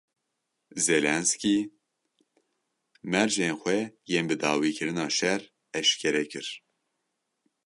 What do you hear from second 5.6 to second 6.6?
eşkere kir.